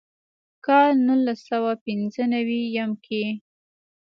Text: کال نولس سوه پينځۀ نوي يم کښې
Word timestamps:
کال 0.65 0.91
نولس 1.07 1.39
سوه 1.49 1.71
پينځۀ 1.83 2.25
نوي 2.33 2.61
يم 2.75 2.91
کښې 3.03 3.25